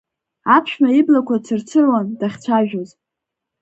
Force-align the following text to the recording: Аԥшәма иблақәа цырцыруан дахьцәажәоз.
Аԥшәма 0.55 0.89
иблақәа 0.99 1.43
цырцыруан 1.45 2.07
дахьцәажәоз. 2.19 2.89